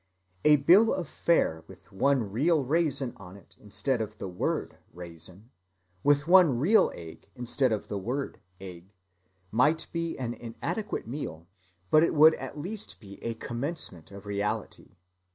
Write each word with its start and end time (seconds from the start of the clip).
A 0.43 0.55
bill 0.55 0.91
of 0.95 1.07
fare 1.07 1.63
with 1.67 1.91
one 1.91 2.23
real 2.31 2.65
raisin 2.65 3.13
on 3.17 3.35
it 3.37 3.55
instead 3.59 4.01
of 4.01 4.17
the 4.17 4.27
word 4.27 4.79
"raisin," 4.91 5.51
with 6.03 6.27
one 6.27 6.57
real 6.57 6.91
egg 6.95 7.29
instead 7.35 7.71
of 7.71 7.87
the 7.87 7.99
word 7.99 8.39
"egg," 8.59 8.95
might 9.51 9.85
be 9.91 10.17
an 10.17 10.33
inadequate 10.33 11.05
meal, 11.05 11.45
but 11.91 12.01
it 12.01 12.15
would 12.15 12.33
at 12.33 12.57
least 12.57 12.99
be 12.99 13.23
a 13.23 13.35
commencement 13.35 14.09
of 14.09 14.25
reality. 14.25 14.95